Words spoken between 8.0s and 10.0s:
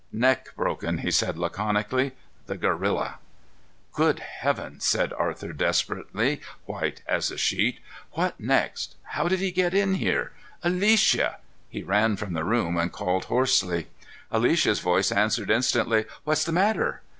"What next? How did he get in